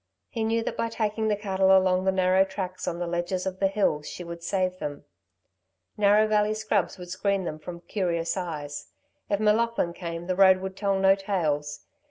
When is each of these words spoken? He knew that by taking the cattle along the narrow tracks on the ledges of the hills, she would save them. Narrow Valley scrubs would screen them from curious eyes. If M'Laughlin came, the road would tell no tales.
He 0.29 0.43
knew 0.43 0.63
that 0.63 0.75
by 0.77 0.89
taking 0.89 1.27
the 1.27 1.35
cattle 1.35 1.77
along 1.77 2.05
the 2.05 2.11
narrow 2.11 2.43
tracks 2.43 2.87
on 2.87 2.97
the 2.97 3.05
ledges 3.05 3.45
of 3.45 3.59
the 3.59 3.67
hills, 3.67 4.07
she 4.07 4.23
would 4.23 4.41
save 4.41 4.79
them. 4.79 5.05
Narrow 5.95 6.25
Valley 6.25 6.55
scrubs 6.55 6.97
would 6.97 7.11
screen 7.11 7.43
them 7.43 7.59
from 7.59 7.81
curious 7.81 8.35
eyes. 8.35 8.87
If 9.29 9.39
M'Laughlin 9.39 9.93
came, 9.93 10.25
the 10.25 10.35
road 10.35 10.57
would 10.57 10.75
tell 10.75 10.97
no 10.97 11.13
tales. 11.13 11.81